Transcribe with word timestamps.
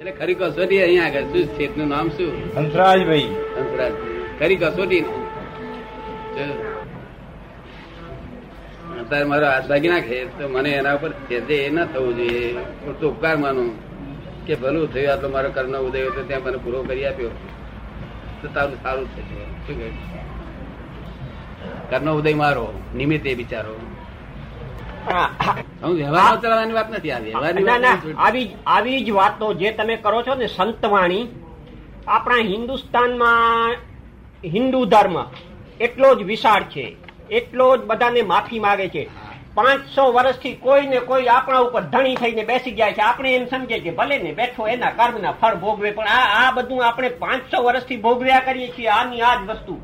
એટલે 0.00 0.12
ખરી 0.12 0.34
કસોટી 0.34 0.82
અહીંયા 0.82 1.06
આગળ 1.06 1.24
શું 1.32 1.46
છે? 1.54 1.76
નું 1.76 1.88
નામ 1.88 2.08
શું? 2.08 2.32
હંસરાજભાઈ 2.56 3.30
હંસરાજ 3.56 3.92
ખરી 4.38 4.56
કસોટી. 4.56 5.04
અત્યારે 9.00 9.24
મારો 9.24 9.46
હાથ 9.46 9.66
ભાગી 9.70 9.88
નાખે 9.88 10.16
તો 10.38 10.48
મને 10.48 10.70
એના 10.70 10.94
ઉપર 10.98 11.10
છેદે 11.28 11.56
એ 11.66 11.70
ના 11.70 11.86
થવું 11.92 12.16
જોઈએ. 12.16 12.54
પૂરતો 12.84 13.04
ઉપકાર 13.10 13.36
માનું. 13.44 13.70
કે 14.46 14.54
ભલું 14.54 14.86
થયું 14.92 15.12
આટલો 15.12 15.28
મારો 15.28 15.48
કર્મ 15.50 15.74
ઉદય 15.88 16.06
હતો 16.06 16.22
ત્યાં 16.28 16.42
મને 16.42 16.58
પૂરો 16.64 16.82
કરી 16.88 17.06
આપ્યો. 17.10 17.30
તો 18.42 18.46
તારું 18.54 18.78
સારું 18.82 19.06
થશે. 19.14 19.44
શું 19.66 19.76
કર્મ 21.90 22.08
ઉદય 22.20 22.34
મારો 22.34 22.66
નિમિત્તે 22.96 23.30
બિચારો 23.34 23.74
વ્યવહાર 25.96 26.40
ચલાવવાની 26.40 26.72
વાત 26.72 26.90
નથી 26.92 27.10
આ. 27.10 27.20
આવી 28.18 28.44
જ 28.44 28.50
આવી 28.66 29.04
જ 29.04 29.10
વાતો 29.10 29.54
જે 29.54 29.72
તમે 29.72 29.96
કરો 29.96 30.22
છો 30.22 30.34
ને 30.34 30.46
સંતવાણી 30.46 31.26
આપણા 32.08 32.36
હિન્દુસ્તાનમાં 32.36 33.72
હિન્દુ 34.44 34.84
ધર્મ 34.84 35.16
એટલો 35.80 36.14
જ 36.14 36.22
વિશાળ 36.22 36.62
છે 36.62 36.96
એટલો 37.30 37.76
જ 37.76 37.80
બધાને 37.80 38.22
માફી 38.22 38.58
માંગે 38.58 38.88
છે. 38.88 39.04
પાંચસો 39.54 40.12
વર્ષથી 40.12 40.54
કોઈ 40.54 40.86
ને 40.86 40.98
કોઈ 41.00 41.26
આપણા 41.26 41.58
ઉપર 41.58 41.82
ધણી 41.82 42.16
થઈને 42.16 42.44
બેસી 42.44 42.70
ગયા 42.70 42.92
છે. 42.92 43.00
આપણે 43.00 43.34
એમ 43.34 43.46
સમજે 43.46 43.78
કે 43.78 43.90
ભલે 43.90 44.18
ને 44.18 44.32
બેઠો 44.32 44.66
એના 44.68 44.90
કર્મના 44.90 45.32
ફળ 45.32 45.54
ભોગવે 45.54 45.90
પણ 45.90 46.06
આ 46.06 46.26
આ 46.40 46.50
બધું 46.50 46.86
આપણે 46.86 47.08
પાંચસો 47.08 47.62
વર્ષથી 47.62 47.96
ભોગવ્યા 47.96 48.40
કરીએ 48.40 48.68
છીએ. 48.68 48.88
આની 48.88 49.20
આ 49.20 49.34
જ 49.34 49.50
વસ્તુ? 49.50 49.80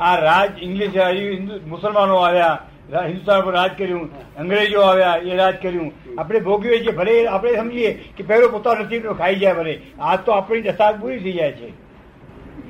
આ 0.00 0.16
રાજ 0.16 0.62
ઇંગ્લિશ 0.62 0.96
આવ્યું 0.96 1.34
હિન્દુ 1.36 1.54
મુસલમાનો 1.66 2.16
આવ્યા. 2.16 2.62
હિન્દુસ્તાન 2.94 3.40
પર 3.42 3.52
રાજ 3.52 3.70
કર્યું 3.78 4.04
અંગ્રેજો 4.36 4.80
આવ્યા 4.80 5.14
એ 5.22 5.36
રાજ 5.36 5.56
કર્યું. 5.62 5.92
આપણે 6.18 6.40
ભોગવીએ 6.40 6.78
છીએ 6.80 6.92
ભલે 6.92 7.14
આપણે 7.26 7.56
સમજીએ 7.56 7.90
કે 8.16 8.22
પહેલો 8.22 8.48
પોતાનો 8.48 8.84
નસીબનો 8.84 9.14
ખાઈ 9.14 9.36
જાય 9.36 9.54
ભલે. 9.54 9.74
આ 10.00 10.16
તો 10.16 10.32
આપણી 10.32 10.62
દશા 10.62 10.92
પૂરી 10.92 11.18
થઈ 11.18 11.32
જાય 11.32 11.52
છે. 11.52 11.68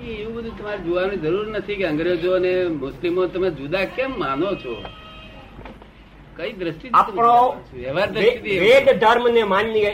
એવું 0.07 0.35
બધું 0.35 0.59
તમારે 0.59 0.79
જોવાની 0.79 1.17
જરૂર 1.17 1.47
નથી 1.49 1.77
કે 1.77 1.85
અંગ્રેજો 1.85 2.31
અને 2.35 2.53
મુસ્લિમો 2.69 3.27
તમે 3.27 3.51
જુદા 3.51 3.85
કેમ 3.97 4.15
માનો 4.19 4.55
છો? 4.55 4.77
કઈ 6.37 6.53
દ્રષ્ટિ 6.53 6.89
આપણો 6.95 7.35
વેદ 8.63 8.89
ધર્મ 9.01 9.29
ને 9.35 9.43
માન્ય 9.43 9.93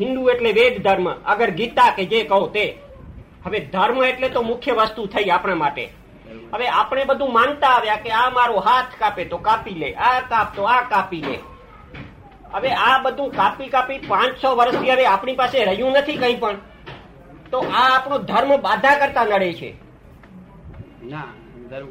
હિન્દુ 0.00 0.28
એટલે 0.28 0.52
વેદ 0.52 0.82
ધર્મ. 0.82 1.06
અગર 1.26 1.50
ગીતા 1.50 1.90
કે 1.96 2.04
જે 2.04 2.24
કહો 2.24 2.46
તે. 2.46 2.66
હવે 3.44 3.58
ધર્મ 3.72 4.04
એટલે 4.04 4.28
તો 4.28 4.42
મુખ્ય 4.42 4.72
વસ્તુ 4.72 5.06
થઈ 5.06 5.28
આપણા 5.28 5.54
માટે. 5.54 5.84
હવે 6.52 6.68
આપણે 6.68 7.04
બધું 7.04 7.32
માનતા 7.32 7.68
આવ્યા 7.68 7.96
કે 7.96 8.10
આ 8.10 8.30
મારો 8.30 8.60
હાથ 8.60 8.96
કાપે 8.98 9.24
તો 9.24 9.38
કાપી 9.38 9.74
લે 9.74 9.92
આ 9.94 10.20
કાપ 10.20 10.56
તો 10.56 10.62
આ 10.62 10.82
કાપી 10.82 11.20
લે. 11.20 11.38
હવે 12.54 12.70
આ 12.72 12.98
બધું 12.98 13.30
કાપી 13.30 13.68
કાપી 13.68 13.98
પાંચસો 13.98 14.56
વર્ષથી 14.56 14.90
હવે 14.90 15.06
આપણી 15.06 15.36
પાસે 15.36 15.64
રહ્યું 15.64 15.92
નથી 15.92 16.16
કંઈ 16.16 16.36
પણ. 16.36 16.56
તો 17.50 17.58
આ 17.58 17.96
આપણો 17.96 18.18
ધર્મ 18.18 18.56
બાધા 18.56 18.94
કરતા 18.98 19.24
નડે 19.24 19.52
છે. 19.54 19.74
ના 21.04 21.28
ધર્મ. 21.70 21.88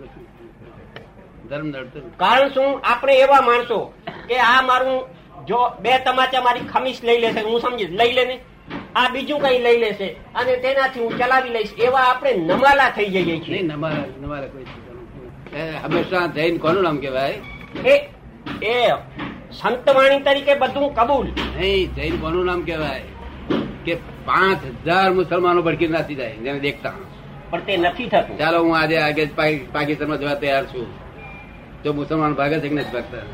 કારણ 2.17 2.49
શું? 2.49 2.81
આપણે 2.83 3.13
એવા 3.13 3.41
માણસો 3.41 3.93
કે 4.27 4.39
આ 4.39 4.61
મારું 4.61 4.99
જો 5.45 5.59
બે 5.79 5.99
તમાચા 5.99 6.41
મારી 6.41 6.59
ખમીસ 6.59 7.03
લઈ 7.03 7.17
લેશે 7.17 7.41
હું 7.41 7.61
સમજીશ 7.61 7.89
લઈ 7.89 8.13
લે 8.13 8.25
ને. 8.25 8.39
આ 8.99 9.07
બીજું 9.13 9.39
કઈ 9.43 9.59
લઈ 9.65 9.79
લેશે 9.83 10.07
અને 10.39 10.53
તેનાથી 10.63 11.03
હું 11.05 11.13
ચલાવી 11.19 11.53
લઈશ 11.55 11.73
એવા 11.87 12.05
આપણે 12.09 12.31
નમાલા 12.49 12.91
થઈ 12.97 13.09
જઈએ 13.15 13.37
છીએ. 13.45 13.61
કોઈ 14.53 14.67
હંમેશા 15.83 16.27
જૈન 16.35 16.55
કોનું 16.63 16.83
નામ 16.87 16.97
કેવાય 17.03 17.37
એ 17.93 17.95
એ 18.69 18.75
સંતવાણી 19.59 20.23
તરીકે 20.27 20.53
બધું 20.63 20.89
કબૂલ. 20.99 21.27
નહીં 21.59 21.93
જૈન 21.97 22.15
કોનું 22.23 22.45
નામ 22.51 22.61
કેવાય 22.69 23.05
કે 23.85 23.93
પાંચ 24.27 24.61
હજાર 24.85 25.09
મુસલમાનો 25.19 25.61
ભડકી 25.67 25.91
નાસી 25.95 26.17
જાય 26.21 26.37
જેને 26.45 26.59
દેખતા 26.67 26.97
પણ 27.51 27.61
તે 27.67 27.73
નથી 27.77 28.09
થતું. 28.13 28.37
ચાલો 28.41 28.57
હું 28.63 28.73
આજે 28.79 28.97
આગે 29.05 29.23
પાકિસ્તાનમાં 29.73 30.19
જવા 30.21 30.37
તૈયાર 30.43 30.65
છું. 30.73 30.87
તો 31.83 31.93
મુસલમાન 31.99 32.33
ભાગે 32.39 32.57
છે 32.61 32.69
કે 32.69 32.75
નથી 32.75 32.93
ભાગતા? 32.95 33.25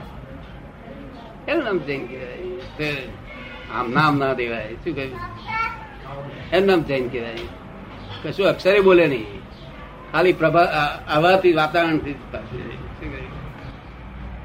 એનું 1.50 1.64
નામ 1.68 1.78
જૈન 1.88 2.02
કહેવાય. 2.10 2.92
આમ 3.76 3.92
નામ 3.92 4.18
ના 4.18 4.34
દેવાય. 4.34 4.74
શું 4.74 4.96
કહ્યું? 4.96 5.20
એમ 6.52 6.66
નામ 6.66 6.82
જૈન 6.82 7.10
કહેવાય. 7.10 7.36
કશું 8.24 8.48
અક્ષરે 8.48 8.80
બોલે 8.80 9.08
નહીં. 9.08 9.42
ખાલી 10.12 10.34
પ્રભા 10.34 10.62
આવાથી 11.10 11.54
વાતાવરણથી? 11.54 12.16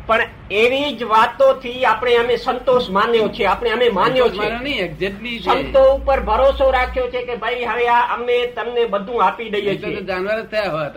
પણ 0.06 0.22
એવી 0.50 0.96
જ 0.96 1.02
વાતોથી 1.02 1.84
આપણે 1.84 2.16
અમે 2.16 2.36
સંતોષ 2.36 2.90
માન્યો 2.90 3.28
છે. 3.28 3.44
આપણે 3.44 3.70
અમે 3.70 3.88
માન્યો 3.88 4.28
છે. 4.28 5.38
સંતો 5.38 5.82
ઉપર 5.94 6.20
ભરોસો 6.20 6.70
રાખ્યો 6.70 7.08
છે 7.10 7.22
કે 7.22 7.36
ભાઈ 7.36 7.64
હવે 7.64 7.88
આ 7.88 8.14
અમે 8.14 8.36
તમને 8.46 8.84
બધું 8.84 9.24
આપી 9.24 9.50
દઈએ 9.50 9.74
છીએ. 9.76 10.02
જાનવર 10.02 10.42
થયા 10.52 10.70
હોત. 10.76 10.94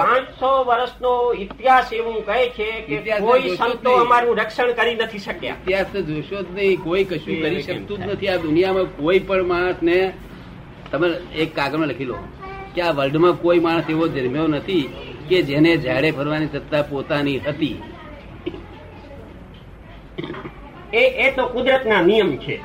પાંચસો 0.00 0.52
વર્ષનો 0.64 1.12
ઇતિહાસ 1.34 1.92
એવું 1.92 2.18
કહે 2.26 2.48
છે 2.48 2.70
કે 2.88 3.20
કોઈ 3.20 3.56
સંતો 3.56 3.90
અમારું 4.06 4.36
રક્ષણ 4.38 4.72
કરી 4.72 4.94
નથી 4.94 5.18
શક્યા. 5.18 5.60
ઇતિહાસ 5.62 5.86
તો 5.92 6.00
જોશો 6.02 6.42
જ 6.42 6.48
નહીં. 6.54 6.76
કોઈ 6.84 7.04
કશું 7.04 7.40
કરી 7.42 7.62
શકતું 7.62 7.98
જ 7.98 8.12
નથી 8.12 8.28
આ 8.28 8.36
દુનિયામાં. 8.48 8.84
કોઈ 8.96 9.18
પણ 9.18 9.46
માણસને 9.54 10.12
તમે 10.90 11.08
એક 11.36 11.56
કાગળમાં 11.56 11.88
લખી 11.88 12.04
લો 12.04 12.18
કે 12.74 12.80
આ 12.82 12.92
વર્લ્ડમાં 12.92 13.40
કોઈ 13.46 13.60
માણસ 13.60 13.90
એવો 13.90 14.04
જન્મ્યો 14.08 14.48
નથી 14.56 14.84
કે 15.28 15.42
જેને 15.48 15.72
ઝાડે 15.76 16.10
ફરવાની 16.10 16.52
સત્તા 16.52 16.82
પોતાની 16.82 17.38
હતી. 17.38 17.76
એ 20.92 21.02
એ 21.24 21.32
તો 21.36 21.48
કુદરતના 21.48 22.02
નિયમ 22.02 22.36
છે. 22.36 22.60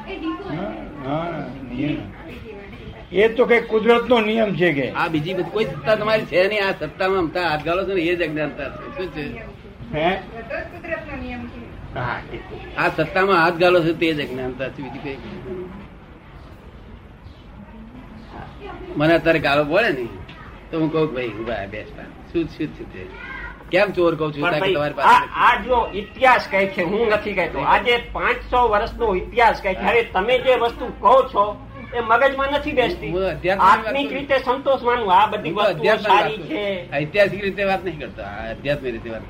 એ 3.12 3.30
તો 3.30 3.46
કઈ 3.46 3.62
કુદરત 3.62 4.10
નો 4.10 4.22
નિયમ 4.22 4.56
છે 4.56 4.74
કે. 4.74 4.92
આ 4.92 5.08
બીજી 5.08 5.34
બધી 5.34 5.52
કોઈ 5.52 5.66
સત્તા 5.66 5.96
તમારી 5.96 6.26
છે 6.26 6.48
નહીં 6.48 6.64
આ 6.68 6.74
સત્તામાં 6.80 7.20
અમતા 7.20 7.48
હાથ 7.50 7.64
ગાળો 7.66 7.86
છે 7.86 7.94
ને 7.94 8.02
એ 8.02 8.16
જ 8.16 8.22
અજ્ઞાનતા 8.22 8.70
છે. 8.70 8.86
શું 8.98 9.08
છે? 9.16 9.24
હે? 9.94 10.10
આ 12.78 12.90
સત્તામાં 12.98 13.40
હાથ 13.44 13.58
ગાળો 13.62 13.80
છે 13.82 13.94
તે 13.94 14.14
જ 14.14 14.20
અજ્ઞાનતા 14.22 14.70
છે 14.70 14.82
બીજી 14.82 15.00
કઈ? 15.04 15.18
મને 18.98 19.14
અત્યારે 19.14 19.40
ગાળો 19.40 19.64
પડે 19.64 19.92
ને 20.02 20.08
તો 20.72 20.80
હું 20.80 20.92
કહું 20.92 21.14
ભાઈ 21.14 21.30
બેસ્ટ 21.30 21.72
બેસતા. 21.72 22.08
શું 22.32 22.44
શું 22.44 22.68
છે 22.76 22.84
તે? 22.94 23.02
કેમ 23.72 23.94
ચોર 23.94 24.16
કહું 24.16 24.33
છું 24.33 24.44
આ 24.44 25.53
જો 25.61 25.79
ઇતિહાસ 25.94 26.50
કહે 26.50 26.66
છે 26.69 26.83
હું 26.85 27.07
નથી 27.09 27.35
કહેતો 27.35 27.63
આજે 27.67 27.95
પાંચસો 28.13 28.66
વર્ષનો 28.69 29.16
ઇતિહાસ 29.16 29.61
કહે 29.61 29.73
છે 29.75 29.85
હવે 29.85 30.03
તમે 30.11 30.38
જે 30.41 30.57
વસ્તુ 30.57 30.91
કહો 31.00 31.16
છો 31.29 31.45
એ 31.89 32.01
મગજમાં 32.01 32.51
નથી 32.51 32.73
બેસતી 32.73 33.11
આત્મિક 33.59 34.11
રીતે 34.11 34.39
સંતોષ 34.39 34.81
માનવું 34.81 35.11
આ 35.11 35.28
બધી 35.28 35.97
સારી. 36.00 36.39
છે 36.45 36.63
ઐતિહાસિક 36.94 37.41
રીતે 37.41 37.63
વાત 37.66 37.83
નહીં 37.83 38.00
કરતો 38.00 38.23
આધ્યાત્મિક 38.23 38.94
રીતે 38.94 39.09
વાત 39.09 39.23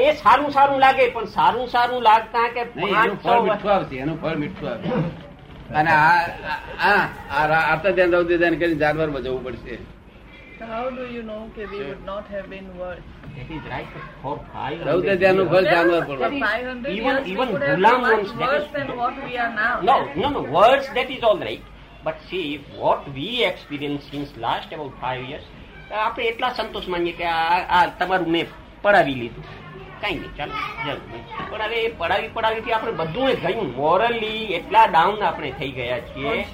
એ 0.00 0.12
સારું 0.16 0.52
સારું 0.52 0.80
લાગે 0.80 1.06
પણ 1.08 1.26
સારું 1.28 1.68
સારું 1.68 2.02
લાગતા 2.02 2.46
કે 2.50 2.66
ફળ 2.66 3.40
મીઠું 3.42 3.70
આવશે 3.70 3.96
એનું 3.98 4.18
ફળ 4.18 4.36
મીઠું 4.36 4.68
આવશે 4.68 4.90
અને 5.74 5.90
આ 5.92 6.18
આ 6.82 7.62
આ 7.62 7.76
ધ્યાન 7.78 8.12
રૌદ્ર 8.12 8.36
ધ્યાન 8.36 8.58
કરીને 8.58 8.78
જાનવર 8.78 9.08
જવું 9.20 9.42
પડશે 9.44 9.80
how 10.62 10.90
do 10.90 11.06
you 11.06 11.22
know 11.22 11.50
that 11.56 11.70
we 11.70 11.78
would 11.80 12.04
not 12.04 12.26
have 12.26 12.48
been 12.50 12.68
worse? 12.78 13.06
It 13.36 13.50
is 13.50 13.62
right 13.70 13.90
for 14.22 14.34
five 14.52 14.78
રૌદ્ર 14.88 15.12
ધ્યાનનું 15.14 15.46
ફળ 15.48 15.66
જાનવર 15.66 16.00
For 16.00 16.08
પડવાનું 16.10 16.40
500 16.42 16.90
Even- 16.90 17.06
years, 17.06 17.24
we 17.24 17.32
even 17.32 17.48
could 17.48 17.62
have 17.62 17.78
Ghulam 17.78 17.98
been 17.98 18.10
ones, 18.10 18.30
much 18.30 18.40
that 18.40 18.48
worse 18.48 18.66
is- 18.66 18.72
than 18.72 18.96
what 18.96 19.16
we 19.24 19.32
are 19.36 19.52
now. 19.54 19.74
No, 19.82 19.96
no, 20.16 20.28
no. 20.30 20.42
Words 20.58 20.88
that 20.94 21.10
is 21.10 21.22
all 21.22 21.38
right. 21.40 21.64
But 22.04 22.18
see, 22.30 22.46
what 22.76 23.00
we 23.16 23.44
experienced 23.44 24.08
since 24.10 24.30
last 24.38 24.70
about 24.72 24.94
five 25.00 25.22
years, 25.24 25.46
આપણે 26.00 26.24
એટલા 26.24 26.48
સંતોષ 26.50 26.88
માનીએ 26.88 27.14
કે 27.14 27.26
આ 27.76 27.80
તમારું 28.00 28.30
મેં 28.30 28.46
પડાવી 28.82 29.14
લીધું 29.14 29.46
કઈ 30.02 30.14
નહીં 30.14 30.34
ચાલો 30.36 30.52
ચાલો 30.86 31.00
પણ 31.50 31.62
હવે 31.62 31.78
એ 31.84 31.88
પડાવી 31.98 32.28
પડાવીથી 32.28 32.72
આપણે 32.72 32.92
બધું 32.92 33.32
ગયું 33.42 33.68
મોરલી 33.76 34.44
એટલા 34.54 34.86
ડાઉન 34.86 35.22
આપણે 35.22 35.50
થઈ 35.50 35.70
ગયા 35.70 36.00
છીએ 36.00 36.44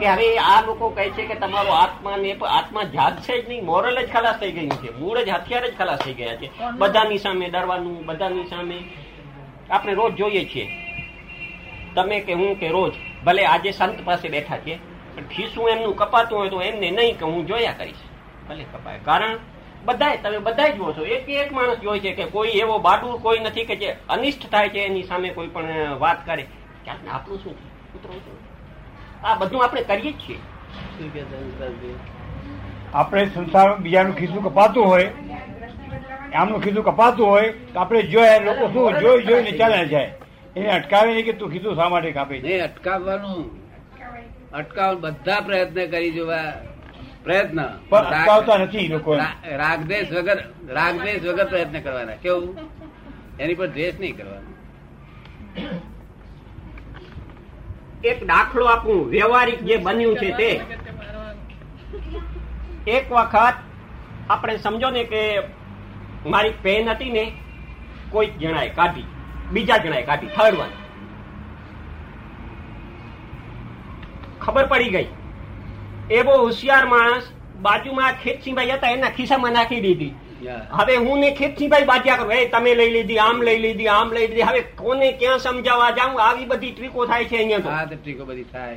કે 0.00 0.06
હવે 0.06 0.28
આ 0.38 0.60
લોકો 0.66 0.90
કહે 0.90 1.10
છે 1.10 1.26
કે 1.26 1.34
તમારો 1.34 1.72
આત્મા 1.72 2.16
ને 2.16 2.36
આત્મા 2.50 2.84
જાત 2.94 3.22
છે 3.22 3.34
જ 3.42 3.48
નહીં 3.48 3.64
મોરલ 3.64 3.96
જ 4.02 4.08
ખલાસ 4.12 4.36
થઈ 4.40 4.52
ગયું 4.52 4.76
છે. 4.82 4.90
મૂળ 4.98 5.24
જ 5.24 5.28
હથિયાર 5.28 5.64
જ 5.70 5.76
ખલાસ 5.78 5.98
થઈ 5.98 6.14
ગયા 6.14 6.36
છે. 6.36 6.50
બધાની 6.78 7.18
સામે 7.18 7.48
ડરવાનું 7.48 8.06
બધાની 8.06 8.46
સામે 8.46 8.76
આપણે 9.70 9.92
રોજ 9.94 10.12
જોઈએ 10.16 10.44
છીએ. 10.44 10.66
તમે 11.94 12.20
કે 12.20 12.32
હું 12.32 12.58
કે 12.60 12.68
રોજ 12.68 12.94
ભલે 13.24 13.44
આજે 13.44 13.70
સંત 13.72 14.04
પાસે 14.04 14.28
બેઠા 14.28 14.58
છે 14.58 14.78
પણ 15.14 15.22
ખીસું 15.24 15.68
એમનું 15.68 15.96
કપાતું 15.96 16.38
હોય 16.38 16.50
તો 16.50 16.62
એમને 16.62 16.90
નહીં 16.90 17.16
કે 17.18 17.24
હું 17.24 17.46
જોયા 17.46 17.72
કરીશ. 17.72 18.02
ભલે 18.48 18.64
કપાય. 18.64 18.98
કારણ 19.04 19.38
બધાય 19.84 20.16
તમે 20.16 20.38
બધાય 20.38 20.72
જુઓ 20.72 20.92
છો. 20.92 21.04
એક 21.04 21.28
એક 21.28 21.52
માણસ 21.52 21.78
જોઈ 21.78 22.00
છે 22.00 22.12
કે 22.12 22.24
કોઈ 22.24 22.48
એવો 22.48 22.78
બાડુર 22.78 23.16
કોઈ 23.16 23.38
નથી 23.38 23.64
કે 23.64 23.76
જે 23.76 23.96
અનિષ્ટ 24.08 24.50
થાય 24.50 24.68
છે 24.68 24.78
એની 24.78 25.02
સામે 25.02 25.28
કોઈ 25.28 25.46
પણ 25.46 25.66
વાત 25.98 26.26
કરે. 26.26 26.46
ક્યાંક 26.84 27.04
ને 27.04 27.10
આપણું 27.10 27.38
શું 27.38 27.54
કૂતરો 27.92 28.12
શું? 28.12 28.36
આ 29.26 29.34
બધું 29.34 29.64
આપણે 29.64 29.82
કરીએ 29.82 30.12
જ 30.12 30.14
છીએ. 30.28 30.38
કે? 31.12 31.24
આપણે 32.94 33.26
સંસાર 33.26 33.76
બીજાનું 33.76 34.16
ખીસું 34.16 34.44
કપાતું 34.44 34.86
હોય 34.86 35.10
આમનું 36.34 36.62
ખીસું 36.62 36.84
કપાતું 36.84 37.26
હોય 37.26 37.50
તો 37.50 37.80
આપણે 37.80 38.02
જોયા 38.02 38.38
લોકો 38.38 38.68
શું 38.72 39.00
જોઈ 39.00 39.22
જોઈને 39.22 39.50
ચાલે 39.50 39.86
જાય. 39.86 40.14
એને 40.56 40.70
અટકાવે 40.70 41.12
નહીં 41.12 41.24
કે 41.24 41.32
તું 41.32 41.50
ખીસું 41.50 41.76
શા 41.76 41.88
માટે 41.88 42.12
કાપે 42.12 42.40
નહીં 42.40 42.64
અટકાવવાનું. 42.64 43.60
અટકાવ 44.52 45.00
બધા 45.00 45.40
પ્રયત્ન 45.40 45.86
કરી 45.86 46.10
જોવા. 46.10 46.52
પ્રયત્ન. 47.24 47.66
પણ 47.88 48.00
નથી 48.58 48.78
એ 48.78 48.88
લોકો 48.88 49.16
રા- 49.16 49.54
વગર 50.12 50.44
રાગદેશ 50.68 51.22
વગર 51.24 51.48
પ્રયત્ન 51.48 51.80
કરવાના. 51.80 52.12
કેવું? 52.12 52.58
એની 53.40 53.54
પર 53.54 53.66
દ્વેષ 53.66 54.00
નહીં 54.00 54.16
કરવાનો. 54.16 54.50
એક 58.04 58.26
દાખલો 58.26 58.66
આપું. 58.66 59.08
વ્યવહારિક 59.08 59.62
જે 59.62 59.76
બન્યું 59.76 60.16
છે 60.16 60.30
તે. 60.30 60.60
એક 62.90 63.12
વખત 63.12 63.54
આપણે 64.30 64.56
સમજો 64.56 64.90
ને 64.90 65.04
કે 65.04 65.38
મારી 66.26 66.52
પેન 66.62 66.88
હતી 66.88 67.10
ને 67.10 67.32
કોઈક 68.10 68.38
જણાએ 68.38 68.68
કાઢી. 68.68 69.04
બીજા 69.52 69.76
જણાએ 69.76 70.02
કાઢી. 70.02 70.26
થર્ડ 70.26 70.54
વન 70.54 70.68
ખબર 74.40 74.66
પડી 74.66 74.90
ગઈ. 74.90 75.06
એવો 76.18 76.32
હોશિયાર 76.42 76.86
માણસ 76.92 77.26
બાજુમાં 77.66 78.18
ખેતસિંહભાઈ 78.24 78.76
હતા 78.76 78.90
એના 78.96 79.10
ખિસ્સામાં 79.18 79.56
નાખી 79.58 79.80
દીધી. 79.86 80.12
હવે 80.78 80.94
હું 81.06 81.20
ને 81.24 81.30
ખેતસિંહભાઈ 81.40 81.88
બાજ્યા 81.90 82.18
કરું. 82.20 82.32
એ 82.36 82.46
તમે 82.54 82.70
લઈ 82.80 82.92
લીધી 82.96 83.18
આમ 83.26 83.42
લઈ 83.48 83.58
લીધી 83.64 83.88
આમ 83.96 84.12
લઈ 84.16 84.26
લીધી. 84.26 84.46
હવે 84.50 84.62
કોને 84.82 85.08
ક્યાં 85.22 85.42
સમજાવવા 85.46 85.90
જાઉં? 85.98 86.20
આવી 86.28 86.46
બધી 86.52 86.72
ટ્રીકો 86.76 87.06
થાય 87.10 87.28
છે 87.32 87.36
અહીંયા 87.40 87.74
હા 87.76 87.86
તે 87.90 87.96
ટ્રીકો 87.96 88.24
બધી 88.30 88.48
થાય. 88.52 88.76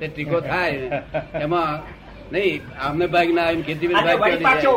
તે 0.00 0.08
ટ્રીકો 0.08 0.40
થાય. 0.40 1.02
એમાં 1.44 1.72
નહીં 2.32 2.62
આમને 2.88 3.06
ભાગ 3.16 3.28
ના 3.38 3.46
આવે 3.50 3.62
ખેતી 3.68 3.88
પાછો. 4.48 4.74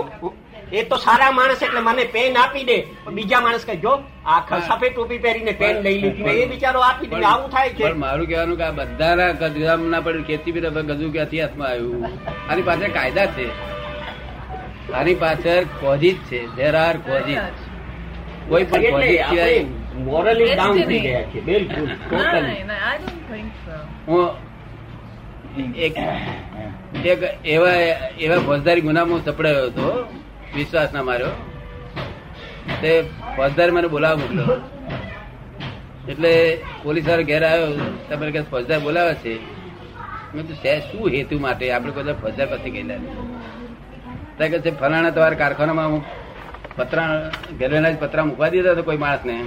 એ 0.71 0.83
તો 0.83 0.95
સારા 1.05 1.31
માણસ 1.37 1.61
એટલે 1.65 1.81
મને 1.87 2.03
પેન 2.15 2.37
આપી 2.43 2.65
દે. 2.69 2.77
બીજા 3.17 3.41
માણસ 3.45 3.65
કે 3.69 3.75
જો 3.83 3.93
આ 4.25 4.59
સફેદ 4.67 4.91
ટોપી 4.93 5.21
પહેરીને 5.25 5.53
પેન 5.61 5.75
લઈ 5.85 5.97
લીધી. 6.01 6.35
એ 6.41 6.45
બિચારો 6.51 6.79
આપી 6.89 7.09
દે 7.11 7.23
આવું 7.31 7.49
થાય 7.55 7.71
છે. 7.77 7.93
મારું 8.03 8.25
કહેવાનું 8.31 8.57
કે 8.59 8.65
આ 8.69 8.75
બધાના 8.79 9.49
ગજામ 9.55 9.81
ના 9.93 10.01
પડે 10.07 10.21
ખેતી 10.29 10.53
બી 10.55 10.63
ગજુ 10.89 11.07
ક્યાંથી 11.15 11.41
હાથમાં 11.43 11.69
આવ્યું. 11.71 12.03
આની 12.49 12.65
પાછળ 12.69 12.91
કાયદા 12.97 13.27
છે. 13.37 13.47
આની 14.99 15.17
પાછળ 15.23 15.63
કોઝિજ 15.81 16.17
છે. 16.29 16.39
ધેર 16.57 16.73
આર 16.83 16.95
કોઝિજ 17.07 17.39
કોઈ 18.49 18.65
પણ 18.65 18.83
એટલે 18.89 19.15
સિવાય 19.29 19.61
મોરલી 20.09 20.51
ડાઉન 20.55 20.77
થઈ 20.89 21.01
ગયા 21.05 21.25
છે 21.31 21.39
બિલકુલ 21.47 21.89
ટોટલ. 22.03 22.45
હું 24.07 24.25
એક 25.85 25.95
એવા 27.55 27.79
એવા 28.25 28.41
ફોજદારી 28.47 28.85
ગુનામાં 28.87 29.21
સપડાયો 29.25 29.67
હતો. 29.69 29.87
વિશ્વાસ 30.55 30.93
ના 30.93 31.03
માર્યો. 31.03 31.27
તે 32.81 33.01
ફોજદાર 33.35 33.71
મને 33.71 33.87
બોલાવવા 33.87 34.17
મોકલ્યો. 34.17 34.61
એટલે 36.11 36.61
પોલીસ 36.83 37.07
વાળો 37.07 37.23
ઘેર 37.23 37.45
આવ્યો. 37.45 37.77
તમે 38.09 38.31
કે 38.31 38.41
ફોજદાર 38.41 38.79
બોલાવે 38.79 39.13
છે? 39.13 39.57
"શે- 40.53 41.17
હેતુ 41.17 41.39
માટે 41.39 41.71
આપણે 41.71 41.91
દી 41.91 42.13
ફોજદાર 42.13 42.47
પાસે 42.47 42.69
ગયેલા 42.69 42.95
ત્યાં 44.37 44.49
કે 44.49 44.59
છે, 44.59 44.79
ફલાણા 44.79 45.09
તમારા 45.09 45.37
કારખાનામાં 45.37 45.87
હું 45.87 46.03
પતરા 46.75 47.31
ગેલેના 47.59 47.89
જ 47.89 47.97
પતરા 47.97 48.25
મૂકવા 48.25 48.49
દીધા 48.49 48.71
હતા 48.71 48.81
કોઈ 48.81 48.97
માણસને. 48.97 49.45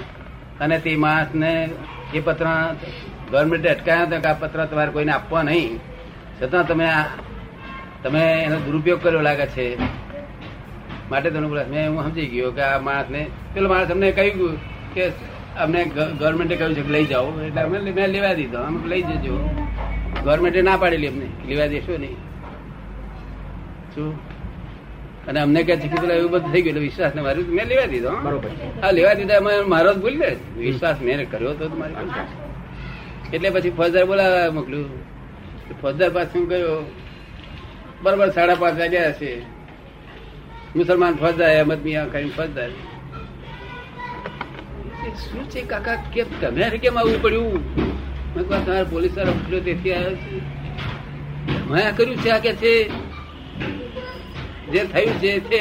અને 0.61 0.79
તે 0.79 0.97
માણસને 0.97 1.69
એ 2.14 2.20
પતરા 2.20 2.76
ગવર્મેન્ટે 3.31 3.69
અટકાયા 3.69 4.02
હતા 4.02 4.19
કે 4.19 4.29
આ 4.29 4.32
પત્ર 4.32 4.64
તમારે 4.64 4.91
કોઈને 4.91 5.12
આપવા 5.12 5.43
નહીં. 5.43 5.81
છતાં 6.43 6.67
તમે 6.67 6.91
આ, 6.91 7.05
તમે 8.02 8.43
એનો 8.43 8.56
દુરુપયોગ 8.56 9.02
કર્યો 9.02 9.20
લાગે 9.20 9.47
છે. 9.47 9.76
માટે 11.10 11.30
તમને 11.30 11.48
બોલા 11.48 11.64
મેં 11.64 11.90
હું 11.90 12.02
સમજી 12.02 12.26
ગયો 12.26 12.50
કે 12.50 12.60
આ 12.60 12.78
માણસને 12.78 13.26
પેલો 13.54 13.68
માણસ 13.68 13.90
અમને 13.90 14.12
કહ્યું 14.12 14.58
કે 14.94 15.08
અમને 15.58 15.84
ગવર્મેન્ટે 15.84 16.56
કહ્યું 16.56 16.74
છે 16.74 16.82
કે 16.82 16.88
લઈ 16.88 17.04
જાઓ. 17.04 17.40
એટલે 17.40 17.60
અમે 17.60 17.78
મેં 17.78 18.08
લેવા 18.08 18.32
દીધો. 18.32 18.58
અમે 18.58 18.88
લઈ 18.88 19.02
જજો. 19.02 19.50
ગવર્મેન્ટે 20.24 20.62
ના 20.62 20.76
પાડેલી 20.76 21.08
અમને. 21.08 21.26
લેવા 21.46 21.66
દેશો 21.66 21.96
નહીં. 21.96 22.14
શું? 23.94 24.30
અને 25.26 25.40
અમને 25.40 25.62
કહે 25.62 25.76
છે 25.76 25.88
કે 25.88 26.00
પેલા 26.00 26.14
એવું 26.14 26.30
બધું 26.30 26.52
થઈ 26.52 26.62
ગયું 26.62 26.78
વિશ્વાસ 26.78 27.14
ને 27.14 27.22
મારું 27.22 27.44
મેં 27.46 27.66
લેવા 27.66 27.86
દીધો. 27.86 28.10
બરોબર. 28.10 28.48
હા 28.82 28.90
લેવા 28.90 29.12
દીધા 29.12 29.36
અમે 29.36 29.60
મારો 29.60 29.94
જ 29.94 29.98
ભૂલી 29.98 30.16
ને. 30.16 30.36
વિશ્વાસ 30.56 31.00
મેં 31.00 31.30
કર્યો 31.30 31.54
તો 31.54 31.68
મારી 31.68 31.94
એટલે 33.34 33.50
પછી 33.50 33.70
ફોજદાર 33.70 34.04
બોલાવા 34.04 34.50
મોકલ્યું. 34.50 35.02
ફોજદાર 35.80 36.10
પાછું 36.10 36.48
ગયો. 36.48 36.90
બરોબર 38.02 38.30
સાડા 38.30 38.54
પાંચ 38.54 38.80
વાગ્યા 38.80 39.08
હશે. 39.08 39.59
મુસલમાન 40.75 41.14
ફોજદાર 41.14 41.50
અહેમદ 41.50 41.84
મિયા 41.84 42.05
કઈ 42.05 42.31
એ 45.06 45.11
શું 45.20 45.44
છે 45.50 45.61
કાકા? 45.62 45.96
કેમ 46.14 46.26
તમે 46.40 46.78
કેમ 46.78 46.99
આવવું 46.99 47.22
પડ્યું? 47.22 47.62
મેં 48.34 48.49
કહ્યું, 48.49 48.64
તમારે 48.64 48.84
પોલીસવાળા 48.84 49.32
ઉઠ્યો 49.32 49.61
તેથી 49.61 49.93
આવ્યો 49.93 50.17
છે. 50.17 50.37
મેં 51.70 51.87
આ 51.87 51.90
કર્યું 51.90 52.17
છે 52.17 52.31
આ 52.31 52.38
કે 52.38 52.52
છે? 52.52 52.75
જે 54.72 54.81
થયું 54.93 55.20
છે 55.20 55.32
તે 55.50 55.61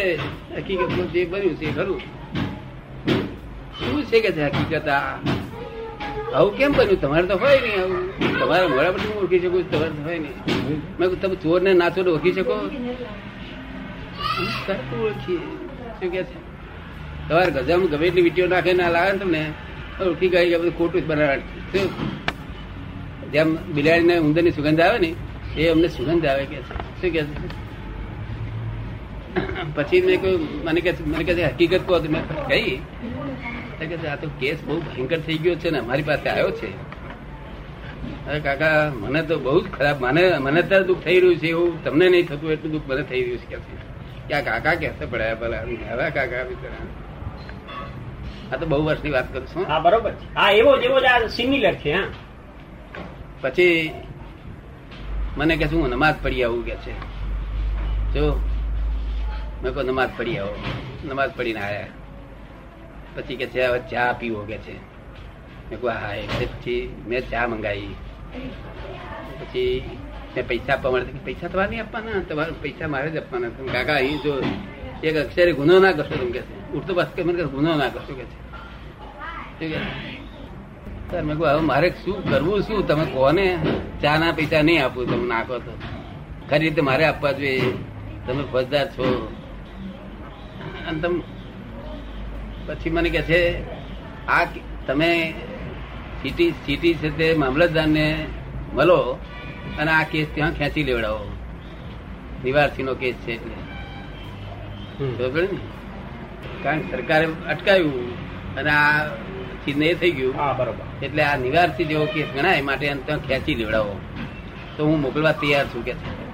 હકીકતમાં 0.57 1.11
જે 1.13 1.25
બન્યું 1.25 1.55
છે 1.55 1.67
ખરું. 1.75 2.01
શું 3.79 4.03
છે 4.03 4.21
કે 4.21 4.31
છે 4.31 4.43
હકીકત 4.45 4.87
આ? 4.87 5.17
આવું 6.33 6.57
કેમ 6.57 6.71
બન્યું? 6.71 7.01
તમારે 7.01 7.27
તો 7.27 7.37
હોય 7.37 7.57
નહીં 7.61 7.81
આવું. 7.81 8.03
તમારા 8.39 8.67
મોડા 8.67 8.91
પર 8.91 8.99
હું 8.99 9.17
ઓળખી 9.21 9.39
શકું 9.39 9.71
તમારે 9.71 9.89
તો 9.89 10.03
હોય 10.03 10.19
નહીં. 10.19 10.81
મેં 10.99 11.19
તમે 11.21 11.35
ચોર 11.35 11.61
ને 11.61 11.73
નાચો 11.73 12.01
ઓળખી 12.01 12.33
શકો? 12.33 12.55
તરત 14.67 14.91
ઓળખીએ 15.05 15.39
શું 15.99 16.09
કે 16.13 16.21
છે 16.29 16.37
તમારે 17.27 17.51
ગજામાં 17.51 17.89
ગમે 17.91 18.05
એટલી 18.07 18.25
વીટીઓ 18.27 18.47
નાખે 18.47 18.71
ના 18.73 18.89
લાવે 18.95 19.11
ને 19.13 19.19
તમને 19.19 19.41
ઉઠી 20.11 20.31
ગઈ 20.33 20.57
બધું 20.57 20.75
ખોટું 20.77 21.01
જ 21.01 21.05
બનાવે 21.05 21.43
જેમ 23.33 23.49
બિલાડીને 23.75 24.15
ઉંદરની 24.27 24.51
સુગંધ 24.51 24.81
આવે 24.81 24.97
ને, 24.99 25.09
એ 25.57 25.69
અમને 25.71 25.87
સુગંધ 25.87 26.25
આવે 26.25 26.43
કે 26.51 26.61
છે. 26.67 26.73
શું 26.99 27.11
કે 27.13 27.21
છે? 27.23 27.35
પછી 29.75 30.01
મેં 30.01 30.21
કહ્યું 30.21 30.41
મને 30.65 30.81
કે 30.81 30.91
મને 31.05 31.23
કે 31.23 31.33
હકીકત 31.45 31.83
કહો 31.87 31.99
તો 31.99 32.09
મેં 32.09 32.23
કહી. 32.49 32.79
તો 33.79 33.83
કે 33.89 33.95
આ 34.07 34.15
તો 34.15 34.27
કેસ 34.39 34.63
બહુ 34.65 34.79
ભયંકર 34.85 35.19
થઈ 35.27 35.37
ગયો 35.37 35.55
છે 35.55 35.69
ને, 35.69 35.79
અમારી 35.79 36.07
પાસે 36.09 36.27
આવ્યો 36.29 36.51
છે. 36.51 36.69
અરે 38.27 38.39
કાકા, 38.39 38.91
મને 39.01 39.21
તો 39.29 39.35
બહુ 39.39 39.61
જ 39.61 39.65
ખરાબ, 39.77 40.01
મને 40.01 40.23
મને 40.39 40.59
અત્યારે 40.59 40.85
દુઃખ 40.89 41.03
થઈ 41.03 41.19
રહ્યું 41.19 41.39
છે 41.39 41.47
એવું, 41.47 41.71
તમને 41.83 42.05
નહીં 42.09 42.25
થતું, 42.25 42.51
એટલું 42.51 42.71
દુઃખ 42.71 42.87
મને 42.89 43.03
થઈ 43.03 43.21
રહ્યું 43.23 43.39
છે 43.41 43.47
કે 43.55 43.57
છે. 43.65 43.73
કે 44.29 44.35
આ 44.35 44.43
કાકા 44.43 44.75
કેસે 44.77 45.03
પડ્યા 45.05 45.35
પેલા 45.35 45.61
હવે 45.91 46.05
કાકા 46.11 46.43
બિચારા 46.49 46.85
આ 48.51 48.57
તો 48.57 48.65
બહુ 48.65 48.81
વર્ષની 48.83 49.13
વાત 49.13 49.27
કરું 49.31 49.47
છું 49.47 49.65
હા. 49.65 49.79
બરોબર 49.79 50.13
હા 50.35 50.51
એવો 50.53 50.71
જેવો 50.77 50.97
જ 50.99 51.07
આ 51.07 51.29
સિમિલર 51.29 51.75
છે 51.75 51.91
હા. 51.93 52.07
પછી 53.41 53.91
મને 55.37 55.53
કે 55.57 55.65
શું 55.67 55.89
નમાજ 55.89 56.15
પડી 56.23 56.43
આવું 56.43 56.63
કે 56.65 56.75
છે? 56.83 56.93
જો 58.13 58.23
મેં 59.61 59.73
કહું 59.73 59.85
નમાજ 59.85 60.11
પડી 60.17 60.37
આવો. 60.39 60.55
નમાજ 61.03 61.31
પડીને 61.37 61.59
આવ્યા 61.59 61.91
પછી 63.15 63.37
કે 63.37 63.47
છે 63.47 63.61
હવે 63.65 63.79
ચા 63.91 64.13
પીવો 64.13 64.41
કે 64.45 64.57
છે? 64.59 64.75
મેં 65.69 65.77
કહું 65.79 65.93
હા 65.93 66.13
એટલે 66.15 66.45
પછી 66.53 66.79
મેં 67.07 67.23
ચા 67.31 67.45
મંગાવી. 67.47 67.95
પછી 69.39 69.98
મેં 70.33 70.43
પૈસા 70.49 70.73
આપવા 70.73 70.91
માટે. 70.93 71.11
પૈસા 71.25 71.47
તમારે 71.51 71.69
નહીં 71.69 71.83
આપવાના 71.83 72.21
તમારે 72.29 72.51
પૈસા 72.63 72.87
મારે 72.93 73.09
જ 73.13 73.17
આપવાના. 73.21 73.49
તમે 73.55 73.69
કાકા 73.75 73.97
અહીં 74.01 74.19
જો 74.23 74.33
એક 75.03 75.15
અક્ષરે 75.23 75.51
ગુનો 75.59 75.73
ના 75.79 75.93
કરશો 75.97 76.15
તમે 76.21 76.31
કે 76.35 76.41
ઉઠતો 76.75 76.91
પાસ 76.97 77.09
કે 77.15 77.21
મને 77.23 77.43
ગુનો 77.55 77.71
ના 77.81 77.89
કરશો, 77.93 78.13
કે 78.19 78.25
સર, 81.09 81.21
મેં 81.27 81.35
કહું 81.37 81.47
હવે 81.49 81.61
મારે 81.71 81.87
શું 82.03 82.17
કરવું, 82.29 82.59
શું? 82.61 82.79
તમે 82.87 83.05
કોને 83.13 83.47
ચા 84.01 84.17
ના 84.21 84.31
પૈસા 84.37 84.61
નહીં 84.67 84.79
આપું, 84.85 85.03
તમે 85.11 85.25
નાખો 85.33 85.55
તો. 85.65 85.73
ખરી 86.49 86.59
રીતે 86.59 86.81
મારે 86.89 87.03
આપવા 87.05 87.33
જોઈએ. 87.39 87.71
તમે 88.25 88.43
ફજદાર 88.51 88.87
છો. 88.95 89.07
અને 90.87 90.97
તમ 91.01 91.13
પછી 92.67 92.89
મને 92.89 93.09
કે 93.09 93.21
છે, 93.29 93.41
આ 94.27 94.45
તમે 94.87 95.09
સિટી 96.21 96.51
સિટી 96.65 96.95
છે 97.01 97.09
તે 97.17 97.27
મામલતદારને 97.33 98.05
મળો 98.75 98.99
અને 99.77 99.91
આ 99.91 100.03
કેસ 100.03 100.27
ત્યાં 100.33 100.53
ખેંચી 100.53 100.83
લેવડાવો. 100.83 101.31
નિવારસીનો 102.45 102.95
કેસ 102.95 103.15
છે 103.15 103.31
એટલે. 103.31 103.55
ને? 105.41 105.57
કારણ 106.63 106.79
કે 106.79 106.91
સરકારે 106.91 107.25
અટકાવ્યું 107.25 108.11
અને 108.55 108.69
આ 108.69 109.07
ચીજ 109.65 109.81
એ 109.81 109.93
થઈ 109.93 110.11
ગયું. 110.11 110.35
બરોબર. 110.57 111.05
એટલે 111.05 111.23
આ 111.23 111.37
નિવારસી 111.37 111.85
જેવો 111.85 112.05
કેસ 112.05 112.27
ગણાય 112.35 112.61
માટે 112.61 112.95
ત્યાં 113.05 113.19
ખેંચી 113.19 113.55
લેવડાવો. 113.55 113.99
તો 114.77 114.85
હું 114.85 115.01
મોકલવા 115.01 115.31
તૈયાર 115.31 115.65
છું 115.67 115.85
કે 115.85 115.93
છે. 115.93 116.29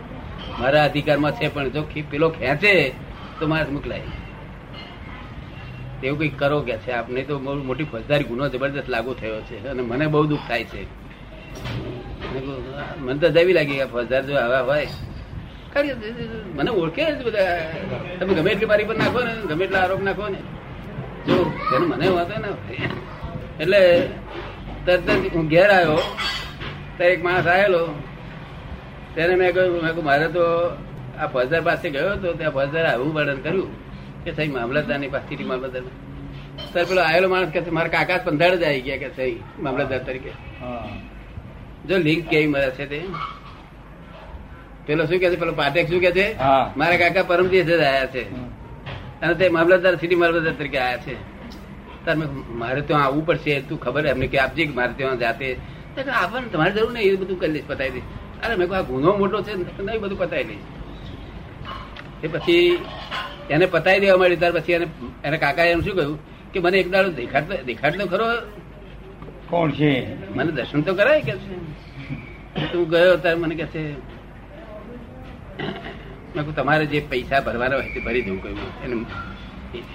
મારા 0.60 0.84
અધિકારમાં 0.84 1.32
છે 1.32 1.48
પણ 1.48 1.70
જો 1.70 1.88
પેલો 2.12 2.30
ખેંચે 2.30 2.92
તો 3.39 3.48
મારે 3.48 3.72
મોકલાય. 3.72 4.01
એવું 6.04 6.20
કંઈક 6.20 6.39
કરો 6.39 6.62
કે 6.62 6.77
છે. 6.77 6.92
આપને 6.92 7.24
તો 7.24 7.39
બહુ 7.39 7.63
મોટી 7.63 7.84
ફોજદારી 7.84 8.24
ગુનો 8.24 8.50
જબરદસ્ત 8.50 8.89
લાગુ 8.89 9.13
થયો 9.13 9.42
છે 9.42 9.68
અને 9.68 9.82
મને 9.82 10.08
બહુ 10.08 10.25
દુઃખ 10.25 10.39
થાય 10.48 10.63
છે. 10.63 11.05
મને 13.04 13.18
તો 13.22 13.28
દેવી 13.38 13.56
લાગી 13.58 13.75
ગયા 13.80 13.94
ફોજદાર 13.96 14.22
જો 14.28 14.34
આવા 14.44 14.62
હોય. 14.70 14.88
મને 16.58 16.70
ઓળખે 16.72 17.04
જ 17.12 17.18
બધા. 17.25 17.56
તમે 18.20 18.34
ગમે 18.34 18.50
એટલી 18.52 18.70
મારી 18.72 18.88
પર 18.90 18.96
નાખો 18.96 19.20
ને 19.28 19.34
ગમે 19.50 19.64
એટલા 19.66 19.82
આરોપ 19.84 20.02
નાખો 20.08 20.25
ને. 20.34 20.40
જો 21.28 21.38
તેનો 21.70 21.86
મને 21.92 22.08
વાંધો 22.08 22.38
ને 22.44 22.50
એટલે 23.62 23.82
તરત 24.86 25.10
જ 25.22 25.36
હું 25.36 25.46
ઘેર 25.54 25.70
આવ્યો. 25.70 26.00
ત્યારે 26.98 27.14
એક 27.14 27.24
માણસ 27.24 27.48
આવેલો. 27.48 27.82
તેને 29.16 29.34
મેં 29.36 29.50
કહ્યું 29.54 29.74
મેં 29.74 29.92
કહ્યું 29.92 30.06
મારે 30.06 30.28
તો 30.38 30.44
આ 31.20 31.28
ફોજદાર 31.34 31.62
પાસે 31.68 31.88
ગયો 31.90 32.16
તો 32.24 32.34
ત્યાં 32.40 32.56
ફોજદારે 32.58 32.88
આવું 32.88 33.14
વર્ણન 33.14 33.40
કર્યું 33.46 33.70
કે 34.24 34.32
સાહેબ 34.32 34.52
મામલતદારની 34.54 35.08
પાસે 35.08 35.28
સિટી 35.30 35.48
મામલતદાર. 35.52 35.84
સર 36.74 36.84
પેલો 36.90 37.02
આવેલો 37.02 37.28
માણસ 37.30 37.50
કે 37.56 37.62
છે, 37.62 37.72
મારા 37.78 37.94
કાકા 37.96 38.24
પંદર 38.25 38.54
જ 38.56 38.64
આવી 38.64 38.84
ગયા 38.88 39.02
કે 39.04 39.10
સહી 39.18 39.36
મામલતદાર 39.60 40.02
તરીકે. 40.08 40.32
હા. 40.62 40.90
જો 41.88 41.98
લિંક 41.98 42.27
કેવી 42.27 42.48
મળે 42.48 42.70
છે 42.72 42.86
તે? 42.86 43.01
પેલો 44.86 45.06
શું 45.06 45.20
કે 45.20 45.30
છે? 45.30 45.36
પેલો 45.36 45.54
પાટેક 45.54 45.89
શું 45.89 46.00
કે 46.00 46.12
છે? 46.12 46.36
મારા 46.77 46.98
કાકા 46.98 47.24
પરમ 47.24 47.48
દિવસે 47.48 47.77
જ 47.77 47.82
આયા 47.82 48.06
છે. 48.06 48.24
અને 49.22 49.34
તે 49.34 49.50
મામલતદાર 49.50 49.96
સિટી 49.96 50.15
મામલતદાર 50.15 50.54
તરીકે 50.54 50.77
આયા 50.77 50.98
છે. 50.98 51.15
તમે 52.06 52.25
મારે 52.50 52.82
ત્યાં 52.82 53.04
આવવું 53.04 53.25
પડશે 53.25 53.62
તું 53.62 53.80
ખબર 53.80 54.06
એમને 54.06 54.27
કે 54.27 54.38
આપજે 54.39 54.68
મારે 54.68 54.94
ત્યાં 54.94 55.20
જાતે. 55.20 55.58
કે 55.96 56.04
તમારે 56.04 56.72
જરૂર 56.72 56.92
નહીં 56.92 57.06
એ 57.06 57.15
બધું 57.15 57.39
કરી 57.39 57.51
લઈશ 57.51 57.63
પતાવી 57.68 57.89
દઈશ. 57.89 58.04
અરે 58.44 58.56
મેં 58.56 58.75
આ 58.75 58.82
ગુનો 58.82 59.18
મોટો 59.18 59.42
છે 59.42 59.54
નહીં 59.84 60.00
બધું 60.00 60.20
પતાવી 60.20 60.44
લઈશ 60.44 60.58
એ 62.24 62.27
પછી 62.27 62.86
એને 63.50 63.65
પતાવી 63.65 64.00
દેવા 64.00 64.18
માંડી 64.18 64.36
ત્યાર 64.36 64.51
પછી 64.51 64.72
એને 64.74 64.88
એને 65.24 65.38
કાકાએ 65.38 65.72
એમ 65.72 65.82
શું 65.82 65.96
કહ્યું 65.96 66.20
કે 66.51 66.60
મને 66.60 66.77
એક 66.77 66.92
દાડો 66.92 67.10
દેખાડ 67.10 67.44
તો- 67.44 67.63
દેખાડ 67.63 67.96
તો 67.96 68.08
ખરો? 68.08 68.25
કોણ 69.56 69.72
છે? 69.72 69.92
મને 70.36 70.52
દર્શન 70.52 70.82
તો 70.88 70.92
કરાય 71.00 71.22
કે 71.28 71.34
છે. 71.44 71.56
તું 72.72 72.84
ગયો 72.92 73.16
ત્યારે 73.24 73.40
મને 73.40 73.56
કે 73.56 73.66
છે 73.74 73.82
મેં 76.36 76.56
તમારે 76.56 76.86
જે 76.92 77.00
પૈસા 77.12 77.42
ભરવાના 77.46 77.78
હોય 77.80 77.92
તે 77.94 78.00
ભરી 78.08 78.24
દઉં 78.28 78.38
કહ્યું 78.44 78.72
એને 78.84 78.96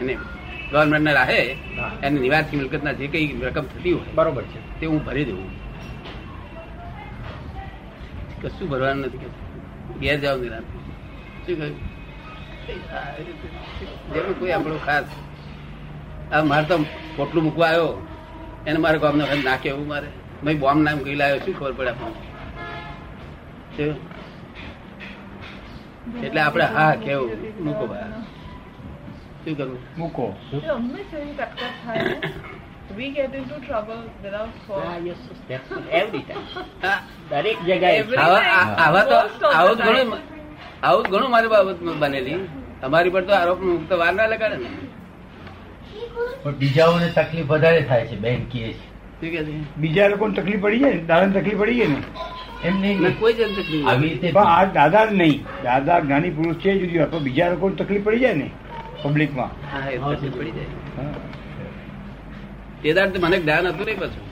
એને 0.00 0.14
ગવર્મેન્ટના 0.70 1.16
રાહે. 1.18 1.40
એને 2.04 2.16
નિવાસી 2.20 2.56
મિલકતના 2.56 2.96
જે 2.98 3.06
કઈ 3.12 3.26
રકમ 3.46 3.66
થતી 3.72 3.92
હોય 3.92 4.12
બરોબર 4.16 4.44
છે. 4.52 4.60
તે 4.80 4.84
હું 4.86 5.00
ભરી 5.06 5.24
દઉં. 5.28 5.38
કશું 8.42 8.66
ભરવાનું 8.72 9.04
નથી 9.06 9.20
કે 9.22 9.28
ઘેર 10.00 10.16
જાવ 10.22 10.36
નિરાંત 10.42 10.68
શું 11.44 11.56
કહ્યું? 11.58 11.76
જેવું 14.12 14.34
કોઈ 14.38 14.52
આપણું 14.56 14.80
ખાસ. 14.86 15.08
આ 16.32 16.42
મારે 16.50 16.66
તો 16.70 16.76
પોટલું 17.16 17.44
મૂકવા 17.44 17.68
આવ્યો. 17.68 17.92
એને 18.68 18.78
મારે 18.84 18.98
ગામના 19.02 19.26
વખત 19.30 19.44
નાખે 19.48 19.68
એવું 19.72 19.86
મારે. 19.92 20.08
ભાઈ 20.44 20.60
બોમ્બ 20.62 20.80
નામ 20.86 20.98
ગઈ 21.06 21.16
લાવ્યો 21.20 21.40
શું 21.44 21.54
ખબર 21.58 21.72
પડે 21.78 21.90
આપણને? 21.92 22.20
એટલે 26.26 26.40
આપણે 26.46 26.66
હા 26.76 26.94
કેવું? 27.04 27.30
મૂકો 27.66 27.84
ભાઈ 27.90 28.22
શું 29.44 29.54
કરવું? 29.58 29.80
મૂકો. 29.98 30.24
ને. 30.52 30.58
We 32.98 33.06
get 33.16 33.32
into 33.38 33.56
trouble 33.66 34.00
without 34.22 34.52
દરેક 37.30 37.58
જગ્યાએ. 37.66 38.00
આવા 38.84 39.04
તો 39.10 39.18
ઘણું 39.84 40.08
આવું 40.82 41.02
જ 41.04 41.10
ઘણું 41.12 41.30
મારી 41.34 41.52
બાબત 41.54 41.78
બનેલી. 42.02 42.40
અમારી 42.86 43.14
પર 43.14 43.22
તો 43.28 43.32
આરોપ 43.40 43.60
મુક્ત 43.68 43.92
વાર 44.02 44.12
ના 44.18 44.28
લગાડે 44.32 44.56
ને. 44.62 44.68
પણ 46.42 46.54
બીજાઓને 46.54 47.08
તકલીફ 47.08 47.46
વધારે 47.46 47.82
થાય 47.82 48.06
છે 48.06 48.16
બેન 48.16 48.44
કહે 48.44 48.72
છે. 48.72 49.30
કે 49.30 49.40
બીજા 49.78 50.08
લોકોને 50.08 50.34
તકલીફ 50.34 50.60
પડી 50.60 50.78
જાય 50.78 50.94
ને 50.94 51.02
દાદાને 51.02 51.40
તકલીફ 51.40 51.58
પડી 51.58 51.74
જાય 51.74 51.86
ને. 51.86 52.00
એમ 52.64 52.80
નહીં 52.80 53.18
કોઈ 53.18 53.32
જ 53.32 53.36
તકલીફ 53.56 53.88
આવી 53.88 54.08
રીતે 54.08 54.32
પણ 54.32 54.46
આ 54.46 54.64
દાદા 54.64 55.04
જ 55.04 55.12
નહીં. 55.12 55.44
દાદા 55.62 56.00
જ્ઞાની 56.00 56.30
પુરુષ 56.30 56.56
છે 56.56 56.78
જુદી 56.78 56.98
વાત 56.98 57.10
પણ 57.10 57.18
બીજા 57.18 57.48
લોકોને 57.48 57.74
તકલીફ 57.74 58.04
પડી 58.04 58.18
જાય 58.18 58.34
ને 58.34 58.50
પબ્લિકમાં. 59.02 59.50
હા 59.72 60.14
પડી 60.38 60.50
જાય. 60.50 61.12
તે 62.82 62.92
દાડે 62.92 63.18
મને 63.18 63.38
જ્ઞાન 63.38 63.66
હતું 63.66 63.86
નહીં 63.86 63.98
પાછું. 63.98 64.24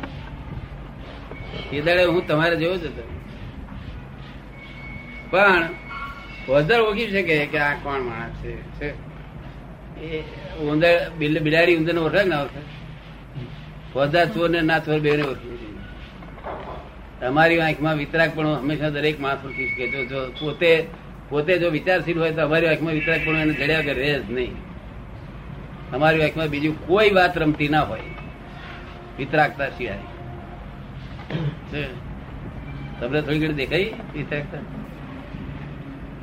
તે 1.71 1.81
દાડે 1.81 2.05
હું 2.05 2.27
તમારે 2.27 2.57
જેવો 2.57 2.77
જ 2.77 2.85
હતો. 2.85 3.03
પણ 5.31 5.69
વધારે 6.49 6.83
ઓળખી 6.83 7.11
શકે 7.11 7.47
કે 7.47 7.59
આ 7.59 7.75
કોણ 7.75 8.01
માણસ 8.01 8.37
છે 8.43 8.53
છે? 8.81 9.08
એ 10.03 10.23
ઉંદર 10.61 11.11
બિલાડી 11.19 11.77
ઉંદર 11.77 11.95
ને 11.95 12.01
ઓળખે 12.01 12.25
ના 12.25 12.41
ઓળખે? 12.41 12.61
વધાર 13.99 14.27
ચોર 14.27 14.51
ને 14.51 14.61
ના 14.61 14.79
ચોર 14.79 15.01
બે 15.01 15.23
ઓળખી. 15.23 15.79
તમારી 17.21 17.61
આંખમાં 17.61 17.97
વિતરાક 17.97 18.37
પણ 18.37 18.47
હંમેશા 18.47 18.89
દરેક 18.89 19.21
માણસ 19.21 19.45
ઓળખી 19.45 19.69
શકે 19.69 19.91
જો 19.91 20.05
જો 20.05 20.31
પોતે 20.31 20.87
પોતે 21.29 21.59
જો 21.59 21.71
વિચારશીલ 21.71 22.19
હોય 22.19 22.31
તો 22.31 22.43
અમારી 22.43 22.67
આંખમાં 22.67 22.93
વિતરાક 22.93 23.21
પણ 23.27 23.37
એને 23.37 23.53
જડ્યા 23.53 23.83
કે 23.83 23.93
રહે 23.93 24.19
જ 24.19 24.31
નહીં. 24.31 24.57
અમારી 25.93 26.23
આંખમાં 26.23 26.49
બીજું 26.49 26.87
કોઈ 26.87 27.11
વાત 27.11 27.39
રમતી 27.39 27.69
ના 27.69 27.83
હોય. 27.83 28.01
વિતરાકતા 29.19 29.69
સિવાય. 29.69 29.99
છે. 31.73 31.87
તમને 33.01 33.21
થોડી 33.23 33.39
ઘણી 33.39 33.53
દેખાઈ 33.53 33.95
વિતરાકતા 34.15 34.59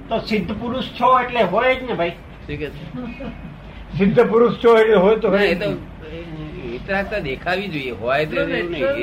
તો 0.10 0.20
સિદ્ધ 0.20 0.52
પુરુષ 0.52 0.84
છો 0.84 1.20
એટલે 1.20 1.44
હોય 1.44 1.76
જ 1.76 1.84
ને 1.84 1.94
ભાઈ. 1.94 2.10
શું 2.10 2.58
કે 2.58 2.70
છે? 2.70 3.45
સિદ્ધ 3.98 4.22
પુરુષ 4.30 4.56
છો 4.60 4.78
એટલે 4.78 4.98
હોય 4.98 5.18
તો 5.20 5.30
ના, 5.30 5.44
એ 5.44 5.56
ખરી. 5.56 5.60
તો 5.60 5.70
વિતરાગતા 6.72 7.20
દેખાવી 7.22 7.70
જોઈએ 7.70 7.94
હોય 8.02 8.26
તો 8.28 8.36
એવું 8.42 8.62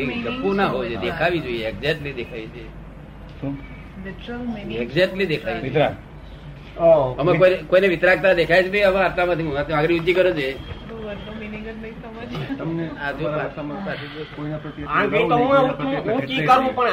નહીં 0.08 0.22
ગપુ 0.28 0.48
ના 0.54 0.68
હોય 0.68 0.88
છે 0.90 0.96
દેખાવી 1.06 1.40
જોઈએ 1.40 1.66
એક્ઝેક્ટલી 1.68 2.14
દેખાવી 2.14 2.50
જોઈએ 2.54 2.70
શું? 3.40 3.52
Literal 4.04 4.42
meaning. 4.46 4.78
એક્ઝેક્ટલી 4.82 5.26
દેખાય 5.26 5.56
છે. 5.56 5.64
વિતરાગ. 5.66 5.94
અમે 7.18 7.32
કોઈને 7.70 7.88
વિતરાગતા 7.88 8.34
દેખાય 8.34 8.62
છે 8.64 8.70
ભાઈ 8.70 8.86
હવે 8.86 9.00
આટલામાંથી 9.04 9.74
આગળ 9.74 9.94
ઊંચી 9.94 10.14
કરો 10.14 10.30
છે 10.32 10.46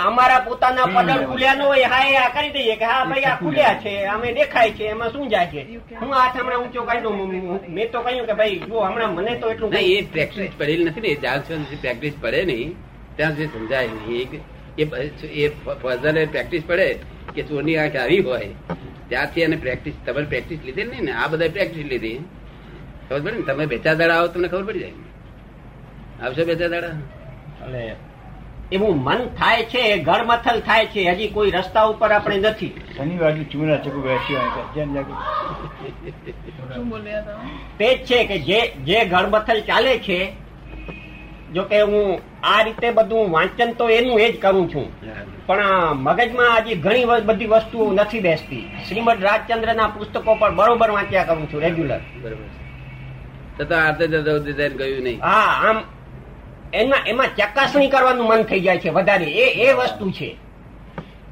અમારા 0.02 0.42
પોતાના 0.42 0.88
પદળ 0.88 1.24
ખુલ્યા 1.26 1.56
ન 1.56 1.62
હોય 1.62 1.88
હા 1.88 2.04
એ 2.06 2.18
આ 2.18 2.30
કરી 2.30 2.52
દઈએ 2.52 2.76
કે 2.76 2.86
હા 2.86 3.06
ભાઈ 3.06 3.26
આ 3.26 3.38
ખુલ્યા 3.38 3.76
છે. 3.76 3.94
અમે 4.08 4.34
દેખાય 4.34 4.72
છે 4.74 4.86
એમાં 4.88 5.12
શું 5.12 5.30
જાય 5.30 5.48
છે? 5.48 5.62
હું 6.02 6.12
હાથ 6.12 6.36
હમણાં 6.36 6.62
ઊંચો 6.62 6.82
કાઢ્યો 6.84 7.14
મેં 7.70 7.88
તો 7.92 8.00
કહ્યું 8.02 8.28
કે 8.28 8.34
ભાઈ 8.36 8.60
જો 8.66 8.78
હમણાં 8.82 9.12
મને 9.16 9.34
તો 9.38 9.52
એટલું 9.52 9.72
એ 9.76 10.04
પ્રેક્ટિસ 10.08 10.52
પડેલી 10.58 10.86
નથી 10.86 11.02
ને 11.02 11.16
જ્યાં 11.18 11.44
સુધી 11.46 11.78
પ્રેક્ટિસ 11.78 12.16
પડે 12.22 12.42
નહીં 12.46 12.72
ત્યાં 13.18 13.34
સુધી 13.34 13.52
સમજાય 13.54 13.90
નહીં. 14.00 14.42
એ 14.78 14.84
એ 15.36 15.46
ફર્ધર 15.82 16.16
પ્રેક્ટિસ 16.28 16.64
પડે 16.64 16.88
કે 17.36 17.42
ચોરની 17.44 17.78
આંખ 17.78 17.98
આવી 17.98 18.22
હોય 18.22 18.50
ત્યાંથી 19.10 19.44
એને 19.44 19.58
પ્રેક્ટિસ 19.58 19.96
તમે 20.06 20.24
પ્રેક્ટિસ 20.26 20.60
લીધી 20.64 20.86
નહીં 20.86 21.06
ને 21.06 21.14
આ 21.14 21.28
બધા 21.28 21.50
પ્રેક્ટિસ 21.50 21.86
લીધી. 21.86 22.20
ખબર 23.10 23.20
પડે 23.20 23.32
ને? 23.32 23.42
તમે 23.42 23.66
બેચા 23.66 23.94
દાડા 23.94 24.16
આવો 24.16 24.28
તમને 24.28 24.48
ખબર 24.48 24.64
પડી 24.64 24.80
જાય. 24.80 24.92
આવશો 26.24 26.46
બેચા 26.46 26.68
દાડા? 26.68 26.88
એટલે 26.88 27.96
એવું 28.72 29.04
મન 29.04 29.26
થાય 29.26 29.64
છે 29.64 29.98
ગળમથલ 29.98 30.60
થાય 30.60 30.86
છે 30.86 31.10
હજી 31.10 31.28
કોઈ 31.28 31.52
રસ્તા 31.52 31.84
ઉપર 31.84 32.12
આપણે 32.12 32.38
નથી. 32.38 32.74
શનિવારની 32.98 33.44
ચૂના 33.44 33.76
ચકુ 33.76 34.02
બેસી? 34.02 34.38
તે 37.78 37.96
જ 37.96 38.06
છે 38.06 38.26
કે 38.26 38.38
જે 38.40 38.60
જે 38.86 39.06
ગળમથલ 39.06 39.62
ચાલે 39.62 39.98
છે 39.98 40.20
જો 41.54 41.64
કે 41.64 41.82
હું 41.82 42.22
આ 42.44 42.62
રીતે 42.64 42.92
બધું 42.92 43.32
વાંચન 43.32 43.74
તો 43.74 43.90
એનું 43.90 44.20
એ 44.20 44.32
જ 44.32 44.40
કરું 44.40 44.70
છું. 44.74 44.88
પણ 45.48 45.94
મગજમાં 45.94 46.58
હજી 46.58 46.76
ઘણી 46.76 47.06
બધી 47.06 47.46
વસ્તુ 47.46 47.92
નથી 47.92 48.20
બેસતી. 48.20 48.64
શ્રીમદ 48.88 49.24
રાજચંદ્રના 49.24 49.88
પુસ્તકો 49.88 50.36
પણ 50.36 50.56
બરોબર 50.56 50.90
વાંચ્યા 50.92 51.24
કરું 51.24 51.54
છું 51.54 51.62
રેગ્યુલર 51.62 52.02
બરોબર 52.22 52.69
છે 53.60 53.66
તો 53.66 53.66
તો 53.66 53.76
આરતે 53.76 54.06
ડિઝાઇન 54.08 54.78
ગયું 54.78 55.04
નહીં. 55.04 55.20
હા 55.22 55.70
આમ 55.70 55.78
એમાં 56.74 57.08
એમાં 57.08 57.30
ચકાસણી 57.36 57.90
કરવાનું 57.90 58.28
મન 58.28 58.44
થઈ 58.46 58.62
જાય 58.62 58.80
છે 58.80 58.90
વધારે. 58.90 59.26
એ 59.26 59.46
એ 59.66 59.74
વસ્તુ 59.74 60.12
છે. 60.12 60.30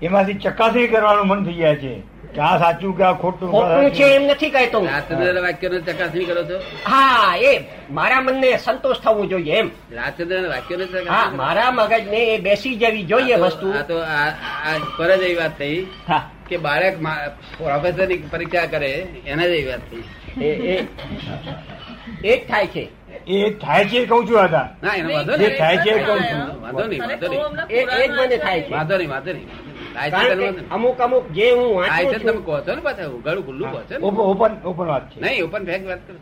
એમાંથી 0.02 0.34
ચકાસણી 0.36 0.88
કરવાનું 0.88 1.28
મન 1.28 1.46
થઈ 1.46 1.60
જાય 1.62 1.76
છે 1.76 1.94
કે 2.36 2.42
આ 2.42 2.60
સાચું 2.60 2.98
કે 2.98 3.04
આ 3.04 3.14
ખોટું? 3.14 3.50
ખોટું 3.52 3.92
છે 3.92 4.06
એમ 4.16 4.24
નથી 4.24 4.50
કહેતો. 4.50 4.80
હું. 4.80 4.88
રાજચંદ્ર 4.88 5.42
વાક્યનો 5.42 5.80
ચકાસણી 5.82 6.26
કરો 6.26 6.44
છો? 6.44 6.58
હા 6.84 7.36
એ 7.42 7.54
મારા 7.92 8.22
મનને 8.22 8.58
સંતોષ 8.58 9.00
થવો 9.00 9.26
જોઈએ 9.26 9.56
એમ. 9.60 9.72
રાજચંદ્ર 9.92 10.50
વાક્યનો 10.50 10.84
હા 10.86 10.92
ચકાસણી 10.94 11.38
મારા 11.38 11.72
મગજને 11.72 12.20
એ 12.34 12.38
બેસી 12.40 12.76
જવી 12.76 13.04
જોઈએ 13.04 13.38
વસ્તુ. 13.38 13.68
આ 13.74 13.84
તો 13.84 13.98
આ 14.02 14.76
પર 14.98 15.10
જ 15.12 15.22
એવી 15.24 15.38
વાત 15.38 15.58
થઈ 15.58 15.88
હા. 16.08 16.22
કે 16.50 16.58
બાળક 16.58 16.96
પ્રોફેસરની 17.58 18.20
પરીક્ષા 18.32 18.68
કરે 18.68 18.92
એના 19.26 19.46
એવી 19.46 19.66
વાત 19.66 19.84
થઈ. 19.90 20.04
એ 22.24 22.38
જ 22.38 22.48
થાય 22.50 22.68
છે. 22.68 22.84
એ 23.28 23.50
થાય 23.50 23.86
છે 23.86 24.06
કહું 24.06 24.28
છું 24.28 24.36
દાદા. 24.36 24.70
ના 24.84 24.94
એનો 24.94 25.14
વાંધો 25.14 25.36
નહીં. 25.38 25.58
થાય 25.58 25.78
છે 25.78 25.92
કહું 26.04 26.20
છું. 26.20 26.40
વાંધો 26.62 26.88
નહીં. 26.88 27.02
વાંધો 27.02 27.28
નહીં 27.28 27.88
એ 28.00 28.08
જ 28.08 28.12
મને 28.12 28.38
થાય 28.38 28.62
છે. 28.62 28.72
વાંધો 28.72 28.98
નહીં 28.98 29.10
વાંધો 29.10 29.32
નહીં. 29.34 29.48
અમુક 30.70 31.02
અમુક 31.02 31.32
જે 31.32 31.52
હું 31.52 31.76
વાંચું 31.76 32.14
છું 32.14 32.22
તમે 32.22 32.42
કહો 32.46 32.62
છો 32.62 32.76
ને 32.76 32.82
પાછા 32.82 33.08
ઉઘાડું 33.08 33.46
ખુલ્લું 33.46 33.72
કહો 33.72 33.82
છો 33.82 33.98
ને. 33.98 34.06
ઓપન 34.32 34.52
ઓપન 34.64 34.88
વાત 34.88 35.12
છે. 35.12 35.22
નહીં 35.22 35.44
ઓપન 35.44 35.66
ફેક 35.66 35.88
વાત 35.88 36.00
કરો. 36.08 36.16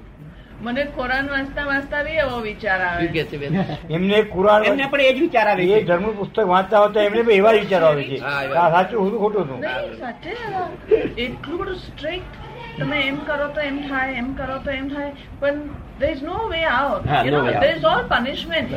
મને 0.61 0.83
કુરાન 0.85 1.29
વાંચતા 1.29 1.65
વાંચતા 1.65 2.03
બી 2.03 2.11
એવો 2.11 2.37
વિચાર 2.39 2.81
આવે. 2.81 3.07
કે 3.07 3.23
છે 3.23 3.35
એમને 3.89 4.21
કુરાન 4.21 4.63
એમને 4.63 4.87
પણ 4.91 5.01
એ 5.01 5.13
જ 5.13 5.19
વિચાર 5.19 5.47
આવે 5.47 5.63
એ 5.63 5.83
ધર્મ 5.83 6.11
પુસ્તક 6.11 6.39
વાંચતા 6.47 6.79
હોતા 6.79 7.03
એમને 7.03 7.21
બી 7.23 7.33
એવા 7.33 7.51
વિચાર 7.51 7.83
આવે 7.83 8.03
છે. 8.03 8.17
સાચું 8.17 8.99
હું 9.03 9.19
ખોટું. 9.19 9.47
છું 9.49 9.61
સાચે. 9.99 10.31
એટલું 11.21 11.59
બધું 11.59 11.75
સ્ટ્રિક્ટ 11.75 12.44
તમે 12.79 12.99
એમ 13.07 13.17
કરો 13.27 13.47
તો 13.55 13.61
એમ 13.71 13.77
થાય 13.89 14.21
એમ 14.21 14.29
કરો 14.39 14.55
તો 14.65 14.71
એમ 14.71 14.87
થાય 14.93 15.11
પણ 15.41 15.59
there 15.99 16.11
is 16.11 16.21
no 16.21 16.37
way 16.53 16.63
out. 16.65 17.05
હા, 17.05 17.19
you 17.25 17.31
no 17.31 17.37
know 17.37 17.45
way 17.45 17.53
out. 17.55 17.61
there 17.63 17.75
is 17.77 17.85
all 17.89 18.03
punishment. 18.13 18.69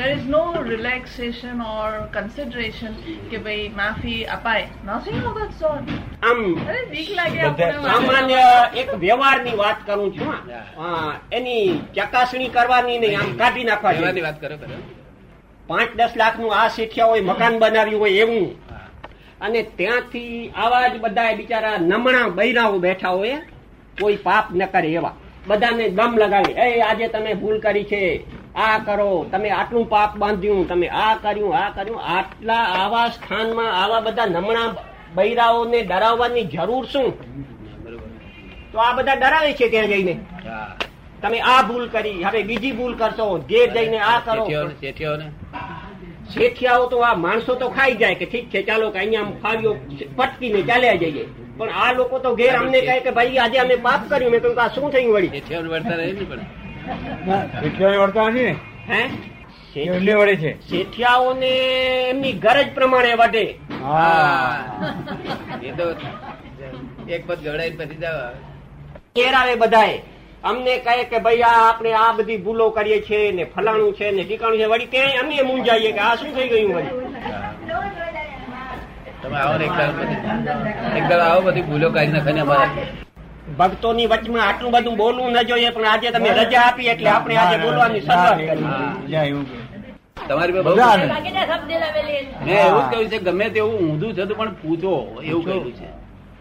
There 0.00 0.10
is 0.16 0.24
no 0.34 0.42
relaxation 0.72 1.62
or 1.74 1.86
consideration 2.16 2.92
કે 3.30 3.38
ભાઈ 3.46 3.70
માફી 3.78 4.16
અપાય. 4.36 4.66
Nothing 4.90 5.22
of 5.30 5.38
that 5.40 5.54
sort. 5.62 5.94
આમ 6.30 6.42
વીક 6.92 7.08
લાગે 7.20 7.40
સામાન્ય 7.88 8.44
એક 8.82 8.92
વ્યવહારની 9.06 9.56
વાત 9.62 9.80
કરું 9.88 10.12
છું 10.18 10.30
એની 11.40 11.64
ચકાસણી 11.96 12.52
કરવાની 12.58 13.00
નહીં 13.06 13.18
આમ 13.22 13.34
કાઢી 13.42 13.66
નાખવાની 13.72 14.26
વાત 14.28 14.38
કરો 14.44 14.56
પાંચ 15.70 15.90
દસ 15.98 16.12
લાખનું 16.22 16.52
આ 16.60 16.68
શીખ્યા 16.78 17.10
હોય 17.14 17.28
મકાન 17.32 17.60
બનાવ્યું 17.64 18.00
હોય 18.06 18.22
એવું. 18.26 18.46
અને 19.40 19.62
ત્યાંથી 19.62 20.52
આવા 20.56 20.88
જ 20.88 21.00
બધા 21.00 21.32
બિચારા 21.32 21.76
નમણા 21.80 22.28
બૈરાઓ 22.28 22.78
બેઠા 22.78 23.08
હોય 23.08 23.36
કોઈ 24.00 24.16
પાપ 24.16 24.44
ન 24.54 24.66
કરે 24.66 24.88
એવા. 24.88 25.12
બધાને 25.46 25.88
દમ 25.88 26.16
લગાવી 26.18 26.52
એ 26.52 26.80
આજે 26.80 27.08
તમે 27.08 27.34
ભૂલ 27.34 27.58
કરી 27.60 27.84
છે. 27.84 28.24
આ 28.54 28.78
કરો. 28.78 29.26
તમે 29.32 29.50
આટલું 29.50 29.88
પાપ 29.88 30.16
બાંધ્યું. 30.16 30.68
તમે 30.68 30.88
આ 30.88 31.14
કર્યું 31.16 31.56
આ 31.56 31.70
કર્યું. 31.70 32.02
આટલા 32.02 32.54
આવા 32.54 33.08
સ્થાનમાં 33.08 33.84
આવા 33.84 34.00
બધા 34.00 34.26
નમણા 34.26 34.74
બૈરાઓને 35.14 35.82
ડરાવવાની 35.82 36.44
જરૂર 36.44 36.86
શું? 36.86 37.12
તો 38.72 38.78
આ 38.78 38.92
બધા 38.92 39.14
ડરાવે 39.14 39.52
છે 39.52 39.68
ત્યાં 39.68 39.86
જઈને. 39.86 40.18
તમે 41.22 41.40
આ 41.40 41.62
ભૂલ 41.62 41.88
કરી 41.88 42.22
હવે 42.22 42.42
બીજી 42.42 42.72
ભૂલ 42.72 42.94
કરશો. 42.94 43.38
ઘેર 43.38 43.72
જઈને 43.72 43.98
આ 43.98 44.20
કરો. 44.20 44.44
શેઠિયાઓ 46.34 46.86
તો 46.90 47.04
આ 47.04 47.14
માણસો 47.16 47.54
તો 47.56 47.68
ખાઈ 47.70 47.96
જાય 48.00 48.14
કે 48.20 48.26
ઠીક 48.26 48.50
છે 48.52 48.62
ચાલો 48.68 48.90
કે 48.92 48.98
અહીંયા 48.98 49.32
ફાવ્યો 49.42 49.74
પટકીને 50.16 50.62
ચાલ્યા 50.70 50.96
જઈએ. 51.02 51.24
પણ 51.58 51.70
આ 51.82 51.92
લોકો 51.92 52.18
તો 52.18 52.34
ઘેર 52.40 52.56
અમને 52.56 52.80
કહે 52.80 53.00
કે 53.00 53.10
ભાઈ 53.18 53.38
આજે 53.38 53.58
અમે 53.60 53.76
પાપ 53.86 54.08
કર્યું 54.10 54.32
મેં 54.32 54.40
કહ્યું 54.42 54.58
આ 54.58 54.68
શું 54.70 54.90
થયું 54.90 55.12
વળી? 55.14 55.30
શેઠિયાઓને 55.32 55.68
નથી 55.78 56.38
ને? 56.38 56.46
હે? 58.88 59.00
એમને 59.76 59.98
શેઠિયાઓને 60.68 61.50
ગરજ 62.44 62.68
પ્રમાણે 62.74 63.14
વટે 63.22 63.44
એ 65.62 65.72
તો 65.78 65.84
એક 67.08 67.26
પદ 67.26 67.40
ગવડાવીને 67.40 67.76
પછી 67.80 68.00
જાવ 68.00 68.34
ઘેર 69.16 69.34
આવે 69.34 69.56
બધાએ. 69.56 70.02
અમને 70.48 70.74
કહે 70.84 71.04
કે 71.10 71.18
ભાઈ 71.20 71.42
આ 71.42 71.54
આપણે 71.60 71.92
આ 72.00 72.12
બધી 72.18 72.38
ભૂલો 72.44 72.66
કરીએ 72.70 72.98
છીએ 73.06 73.32
ને 73.32 73.44
ફલાણું 73.46 73.94
છે 73.98 74.10
ને 74.10 74.22
ટીકાણું 74.24 74.60
છે 74.60 74.68
વળી 74.72 74.90
ક્યાંય 74.92 75.20
અમે 75.22 75.36
મૂંઝાઈએ 75.48 75.90
કે 75.96 76.00
આ 76.00 76.16
શું 76.16 76.30
થઈ 76.36 76.48
ગયું 76.50 76.72
વળી? 76.72 76.92
તમે 79.22 79.36
આવો 79.38 79.56
ને 79.58 79.66
બધી 81.46 81.62
ભૂલો 81.62 81.88
કાઢી 81.90 82.40
અમારે. 82.40 82.86
ભક્તોની 83.58 84.06
વચમાં 84.08 84.44
આટલું 84.44 84.72
બધું 84.72 84.96
બોલવું 84.96 85.30
ન 85.32 85.48
જોઈએ 85.48 85.70
પણ 85.72 85.88
આજે 85.88 86.08
તમે 86.12 86.30
રજા 86.38 86.64
આપી 86.64 86.88
એટલે 86.94 87.10
આપણે 87.10 87.36
આજે 87.38 87.56
બોલવાની 87.58 88.00
શરૂઆત. 88.00 88.38
તમારી 90.28 90.54
બહુ 90.58 90.74
મેં 90.76 92.58
એવું 92.58 92.82
જ 92.82 92.88
કહ્યું 92.90 93.08
છે 93.10 93.18
ગમે 93.20 93.46
તેવું 93.50 93.76
ઊંધું 93.82 94.12
થતું 94.14 94.36
પણ 94.38 94.52
પૂછો 94.62 94.92
એવું 95.22 95.44
કહ્યું 95.44 95.72
છે. 95.72 95.88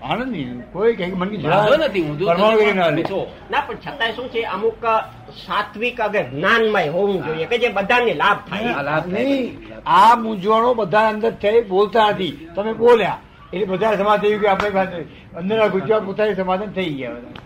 આનંદ 0.05 0.31
નહીં 0.31 0.61
કોઈ 0.73 0.95
કઈ 0.95 1.11
મન 1.11 1.27
નથી. 1.27 2.01
પૂછો. 2.01 3.21
ના 3.51 3.61
પણ 3.67 3.75
છતાંય 3.75 4.13
શું 4.15 4.27
છે 4.29 4.41
અમુક 4.55 4.85
સાત્વિક 5.45 5.97
અગર 6.01 6.23
જ્ઞાનમય 6.23 6.87
હોવું 6.87 7.17
જોઈએ 7.25 7.45
કે 7.45 7.57
જે 7.57 7.69
બધાને 7.69 8.13
લાભ 8.13 8.39
થાય. 8.49 8.83
લાભ 8.83 9.07
નહીં. 9.07 9.45
આ 9.85 10.15
મૂંઝવણો 10.15 10.73
બધા 10.73 11.07
અંદર 11.09 11.31
થઈ 11.31 11.61
બોલતા 11.61 12.09
નથી. 12.11 12.35
તમે 12.55 12.73
બોલ્યા. 12.73 13.19
એટલે 13.53 13.65
બધા 13.65 13.95
સમાજ 13.95 14.19
થયું 14.21 14.41
કે 14.41 14.47
આપણે 14.47 14.69
પાસે 14.69 14.99
અંદર 15.37 15.69
ગુજરાત 15.69 16.03
પોતાની 16.03 16.35
સમાધાન 16.35 16.71
થઈ 16.71 16.91
ગયા 16.93 17.11
બધા. 17.11 17.43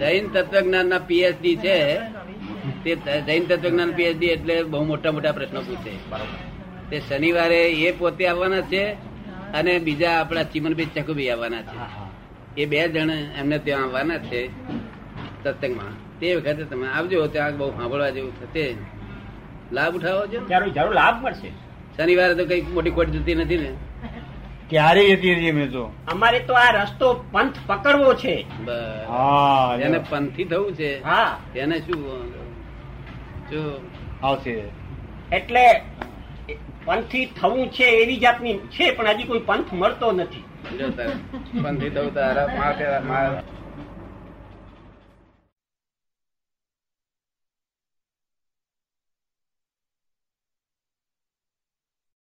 જૈન 0.00 0.24
તત્વજ્ઞાન 0.28 0.86
ના 0.86 0.98
પીએચડી 0.98 1.56
છે. 1.56 1.78
તે 2.84 2.90
જૈન 3.20 3.44
તત્વજ્ઞાન 3.44 3.90
પીએચડી 3.92 4.26
એટલે 4.26 4.54
બહુ 4.62 4.84
મોટા 4.84 5.12
મોટા 5.12 5.32
પ્રશ્નો 5.32 5.60
પૂછે. 5.60 5.92
તે 6.90 6.96
શનિવારે 7.08 7.60
એ 7.86 7.92
પોતે 7.92 8.24
આવવાના 8.28 8.60
છે 8.72 8.82
અને 9.58 9.78
બીજા 9.78 10.20
આપણા 10.20 10.42
ચીમનભાઈ 10.42 10.84
ચકુભાઈ 10.84 11.28
આવવાના 11.28 11.62
છે. 11.62 12.06
એ 12.60 12.66
બે 12.66 12.88
જણ 12.88 13.10
એમને 13.10 13.58
ત્યાં 13.58 13.82
આવવાના 13.82 14.18
છે 14.18 14.48
સત્સંગમાં. 15.44 16.18
તે 16.20 16.34
વખતે 16.34 16.64
તમે 16.64 16.88
આવજો 16.88 17.26
ત્યાં 17.26 17.58
બહુ 17.58 17.70
સાંભળવા 17.70 18.10
જેવું 18.10 18.40
થશે. 18.40 18.74
લાભ 19.72 19.94
ઉઠાવો 19.94 20.26
છો? 20.26 20.46
જરૂર 20.68 20.94
લાભ 20.94 21.24
મળશે. 21.24 21.48
શનિવારે 21.96 22.34
તો 22.34 22.44
કઈ 22.44 22.62
મોટી 22.62 22.90
ખોટ 22.90 23.06
જતી 23.06 23.34
નથી 23.34 23.56
ને? 23.56 23.72
ક્યારેય 24.70 25.16
જતી 25.16 25.34
નથી 25.34 25.50
અમે 25.50 25.66
તો? 25.66 25.92
અમારે 26.08 26.40
તો 26.40 26.52
આ 26.52 26.82
રસ્તો 26.82 27.24
પંથ 27.32 27.54
પકડવો 27.66 28.14
છે. 28.14 28.46
બસ. 28.64 29.06
હા 29.08 29.78
એને 29.80 29.98
પંથી 30.10 30.44
થવું 30.44 30.74
છે. 30.74 31.02
હા. 31.02 31.38
તેને 31.54 31.78
શું 31.78 32.32
શું 33.50 33.80
આવશે. 34.26 34.62
એટલે 35.32 35.82
પંથી 36.86 37.26
થવું 37.26 37.70
છે 37.72 37.84
એવી 37.84 38.16
જાતની 38.16 38.58
છે, 38.58 38.90
પણ 38.90 39.08
હજી 39.08 39.24
કોઈ 39.24 39.38
પંથ 39.38 39.72
મળતો 39.72 40.12
નથી. 40.12 40.44
પંથી 41.62 41.90
થવું 41.90 42.14
તો 42.14 42.20
હારા- 42.20 42.58
મા- 42.58 43.00
મા- 43.00 43.42